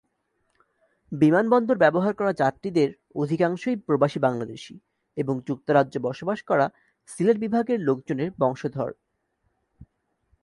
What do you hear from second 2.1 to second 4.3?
করা যাত্রীদের অধিকাংশই প্রবাসী